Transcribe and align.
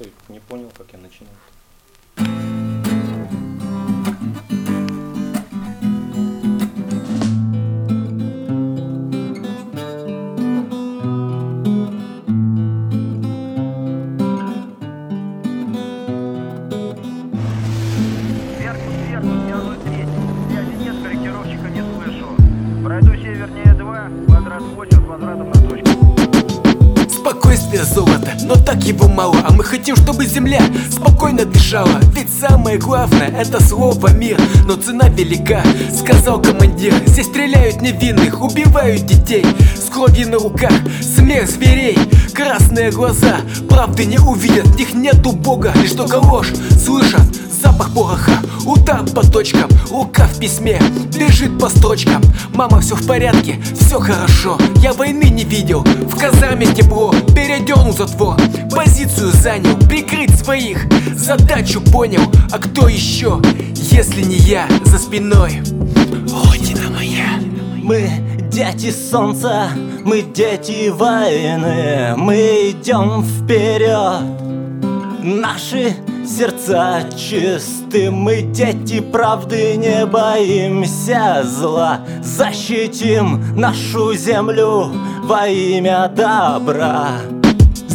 Никто 0.00 0.32
не 0.32 0.40
понял, 0.40 0.72
как 0.76 0.92
я 0.92 0.98
начинал. 0.98 1.34
Золото, 28.00 28.32
но 28.44 28.54
так 28.56 28.82
его 28.84 29.08
мало. 29.08 29.36
А 29.46 29.52
мы 29.52 29.62
хотим, 29.62 29.96
чтобы 29.96 30.24
земля 30.24 30.62
спокойно 30.90 31.44
дышала. 31.44 32.00
Ведь 32.14 32.28
самое 32.32 32.78
главное 32.78 33.28
это 33.28 33.62
слово 33.62 34.12
мир 34.12 34.40
Но 34.66 34.74
цена 34.74 35.08
велика, 35.08 35.62
сказал 35.94 36.40
командир. 36.40 36.94
Здесь 37.06 37.26
стреляют 37.26 37.82
невинных, 37.82 38.40
убивают 38.40 39.06
детей. 39.06 39.44
С 39.76 39.90
кровью 39.92 40.30
на 40.30 40.38
руках, 40.38 40.72
смех 41.02 41.48
зверей. 41.48 41.98
Красные 42.32 42.90
глаза, 42.90 43.40
правды 43.68 44.06
не 44.06 44.18
увидят. 44.18 44.66
В 44.66 44.76
них 44.76 44.94
нету 44.94 45.32
бога, 45.32 45.72
лишь 45.82 45.92
только 45.92 46.16
ложь 46.16 46.52
Слышат 46.82 47.49
запах 47.60 47.92
пороха 47.94 48.32
Удар 48.64 49.04
по 49.04 49.22
точкам, 49.22 49.68
рука 49.90 50.26
в 50.26 50.38
письме 50.38 50.80
Бежит 51.16 51.58
по 51.58 51.68
строчкам. 51.68 52.22
Мама, 52.54 52.80
все 52.80 52.94
в 52.94 53.06
порядке, 53.06 53.60
все 53.78 53.98
хорошо. 53.98 54.58
Я 54.76 54.92
войны 54.92 55.24
не 55.24 55.44
видел, 55.44 55.82
в 55.82 56.18
казарме 56.18 56.66
тепло. 56.66 57.12
Передернул 57.34 57.92
затвор, 57.92 58.36
позицию 58.74 59.30
занял 59.32 59.76
Прикрыть 59.88 60.34
своих, 60.36 60.86
задачу 61.14 61.80
понял 61.80 62.22
А 62.52 62.58
кто 62.58 62.88
еще, 62.88 63.40
если 63.74 64.22
не 64.22 64.36
я 64.36 64.68
За 64.84 64.98
спиной? 64.98 65.62
Родина 66.44 66.90
моя 66.90 67.40
Мы 67.82 68.10
дети 68.50 68.90
солнца, 68.90 69.68
мы 70.04 70.22
дети 70.22 70.88
войны, 70.88 72.14
мы 72.16 72.70
идем 72.70 73.24
вперед. 73.24 74.39
Наши 75.22 75.96
сердца 76.26 77.02
чисты, 77.14 78.10
мы 78.10 78.40
дети 78.40 79.00
правды, 79.00 79.76
не 79.76 80.06
боимся 80.06 81.42
зла. 81.44 82.00
Защитим 82.22 83.54
нашу 83.54 84.14
землю 84.14 84.90
во 85.24 85.46
имя 85.46 86.10
добра. 86.14 87.39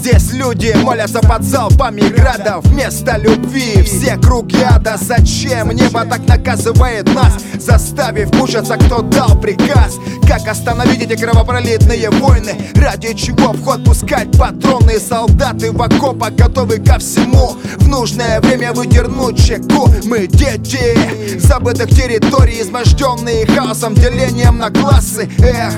Здесь 0.06 0.34
люди 0.34 0.72
молятся 0.84 1.20
под 1.20 1.42
залпами 1.42 2.02
града 2.02 2.60
Вместо 2.62 3.18
любви 3.18 3.82
все 3.82 4.18
круги 4.18 4.62
ада 4.62 4.98
Зачем 5.02 5.72
небо 5.72 6.06
так 6.06 6.28
наказывает 6.28 7.12
нас? 7.12 7.34
Заставив 7.60 8.32
мучаться, 8.36 8.78
кто 8.78 9.02
дал 9.02 9.42
приказ? 9.42 9.98
Как 10.28 10.48
остановить 10.48 11.02
эти 11.02 11.20
кровопролитные 11.20 12.12
войны? 12.12 12.56
Ради 12.76 13.14
чего 13.14 13.54
в 13.54 13.64
ход 13.64 13.84
пускать 13.84 14.32
патроны? 14.38 15.00
Солдаты 15.00 15.72
в 15.72 15.82
окопах 15.82 16.34
готовы 16.34 16.78
ко 16.78 17.00
всему. 17.00 17.56
В 17.78 17.88
нужное 17.88 18.40
время 18.42 18.74
выдернуть 18.74 19.44
чеку. 19.44 19.90
Мы 20.04 20.28
дети 20.28 21.40
забытых 21.40 21.90
территорий 21.90 22.62
Изможденные 22.62 23.48
хаосом, 23.48 23.96
делением 23.96 24.60
на 24.60 24.70
классы. 24.70 25.30
Эх, 25.40 25.74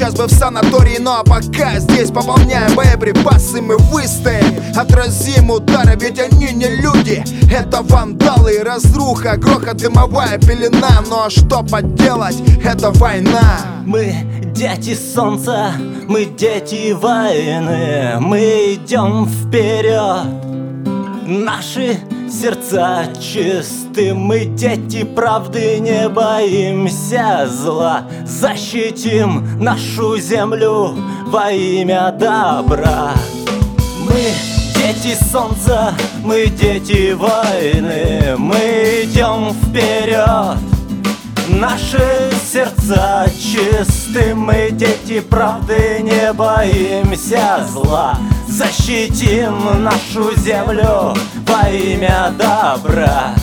сейчас 0.00 0.14
бы 0.14 0.24
в 0.24 0.32
санатории 0.32 0.96
Ну 0.98 1.10
а 1.10 1.22
пока 1.22 1.78
здесь 1.78 2.10
пополняем 2.10 2.74
боеприпасы 2.74 3.60
Мы 3.60 3.76
выстоим, 3.76 4.62
отразим 4.74 5.50
удары 5.50 5.94
Ведь 6.00 6.18
они 6.18 6.52
не 6.54 6.68
люди, 6.68 7.22
это 7.52 7.82
вандалы 7.82 8.54
и 8.54 8.58
разруха 8.60 9.36
Грохот, 9.36 9.76
дымовая 9.76 10.38
пелена. 10.38 11.02
Ну 11.06 11.24
а 11.26 11.30
что 11.30 11.62
поделать, 11.62 12.36
это 12.64 12.90
война. 12.92 13.60
Мы 13.84 14.14
дети 14.54 14.94
солнца, 14.94 15.72
мы 16.08 16.24
дети 16.24 16.92
войны, 16.92 18.16
мы 18.20 18.74
идем 18.74 19.28
вперед. 19.28 20.24
Наши 21.26 21.98
сердца 22.30 23.06
чисты, 23.20 24.14
мы 24.14 24.44
дети 24.44 25.04
правды, 25.04 25.80
не 25.80 26.08
боимся 26.08 27.48
зла. 27.48 28.04
Защитим 28.24 29.62
нашу 29.62 30.16
землю 30.18 30.94
во 31.26 31.50
имя 31.50 32.12
добра. 32.12 33.12
Мы 33.98 34.32
дети 34.74 35.16
солнца, 35.30 35.94
мы 36.24 36.46
дети 36.46 37.12
войны, 37.12 38.36
мы 38.38 39.02
идем 39.04 39.52
вперед. 39.54 40.79
Наши 41.58 42.30
сердца 42.44 43.26
чисты, 43.36 44.34
мы 44.36 44.70
дети 44.70 45.20
правды, 45.20 45.98
не 46.00 46.32
боимся 46.32 47.66
зла. 47.68 48.16
Защитим 48.46 49.82
нашу 49.82 50.34
землю 50.36 51.14
во 51.46 51.68
имя 51.68 52.32
добра. 52.38 53.34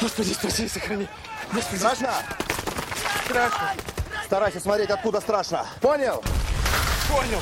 Господи, 0.00 0.32
спаси, 0.32 0.68
сохрани. 0.68 1.08
Господи. 1.52 1.78
Страшно? 1.78 2.14
Страшно 3.24 3.74
Старайся 4.26 4.60
смотреть, 4.60 4.90
откуда 4.90 5.20
страшно 5.20 5.66
Понял? 5.80 6.22
Понял. 7.08 7.40